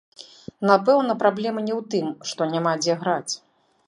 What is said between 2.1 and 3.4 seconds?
што няма дзе граць.